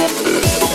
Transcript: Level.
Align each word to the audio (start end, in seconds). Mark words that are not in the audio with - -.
Level. 0.00 0.69